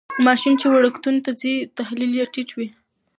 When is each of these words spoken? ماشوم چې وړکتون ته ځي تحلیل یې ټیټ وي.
ماشوم 0.25 0.53
چې 0.61 0.65
وړکتون 0.73 1.15
ته 1.25 1.31
ځي 1.41 1.53
تحلیل 1.77 2.11
یې 2.19 2.25
ټیټ 2.33 2.49
وي. 2.57 2.67